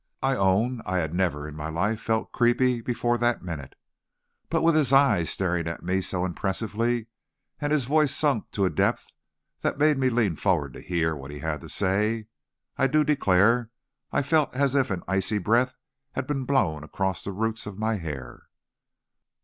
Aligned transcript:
I 0.23 0.35
own 0.35 0.81
I 0.83 0.97
had 0.97 1.13
never 1.13 1.47
in 1.47 1.55
my 1.55 1.69
life 1.69 2.01
felt 2.01 2.31
creepy 2.31 2.81
before 2.81 3.19
that 3.19 3.43
minute. 3.43 3.75
But 4.49 4.63
with 4.63 4.73
his 4.73 4.91
eyes 4.91 5.29
staring 5.29 5.67
at 5.67 5.83
me 5.83 6.01
so 6.01 6.25
impressively, 6.25 7.05
and 7.59 7.71
his 7.71 7.85
voice 7.85 8.11
sunk 8.11 8.49
to 8.53 8.65
a 8.65 8.71
depth 8.71 9.13
that 9.61 9.77
made 9.77 9.99
me 9.99 10.09
lean 10.09 10.37
forward 10.37 10.73
to 10.73 10.81
hear 10.81 11.15
what 11.15 11.29
he 11.29 11.37
had 11.37 11.61
to 11.61 11.69
say, 11.69 12.25
I 12.79 12.87
do 12.87 13.03
declare 13.03 13.69
I 14.11 14.23
felt 14.23 14.51
as 14.55 14.73
if 14.73 14.89
an 14.89 15.03
icy 15.07 15.37
breath 15.37 15.75
had 16.13 16.25
been 16.25 16.45
blown 16.45 16.83
across 16.83 17.23
the 17.23 17.31
roots 17.31 17.67
of 17.67 17.77
my 17.77 17.97
hair. 17.97 18.47